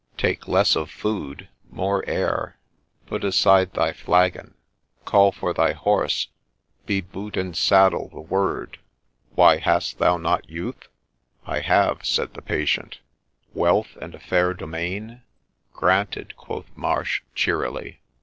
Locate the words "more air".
1.69-2.57